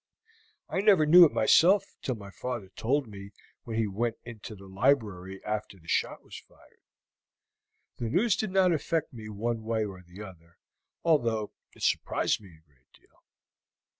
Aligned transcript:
I 0.67 0.81
never 0.81 1.05
knew 1.05 1.25
it 1.25 1.31
myself 1.31 1.85
till 2.01 2.15
my 2.15 2.31
father 2.31 2.69
told 2.75 3.07
me 3.07 3.33
when 3.65 3.77
we 3.79 3.85
went 3.85 4.15
into 4.23 4.55
the 4.55 4.65
library 4.65 5.45
after 5.45 5.77
the 5.77 5.87
shot 5.87 6.23
was 6.23 6.39
fired. 6.39 6.81
The 7.97 8.09
news 8.09 8.35
did 8.35 8.49
not 8.49 8.71
affect 8.73 9.13
me 9.13 9.29
one 9.29 9.61
way 9.61 9.85
or 9.85 10.01
the 10.01 10.23
other, 10.23 10.57
although 11.03 11.51
it 11.73 11.83
surprised 11.83 12.41
me 12.41 12.49
a 12.57 12.65
great 12.67 12.91
deal. 12.93 13.23